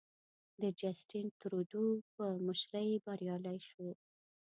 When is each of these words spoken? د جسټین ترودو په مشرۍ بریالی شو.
د 0.61 0.63
جسټین 0.79 1.27
ترودو 1.39 1.85
په 2.15 2.25
مشرۍ 2.45 2.89
بریالی 3.05 3.59
شو. 3.69 3.89